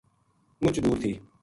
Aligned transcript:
مُچ 0.61 0.75
دور 0.83 0.97
تھی 1.01 1.11